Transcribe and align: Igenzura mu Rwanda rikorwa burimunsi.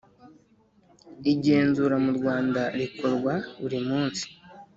Igenzura 1.31 1.95
mu 2.05 2.11
Rwanda 2.17 2.61
rikorwa 2.79 3.33
burimunsi. 3.61 4.25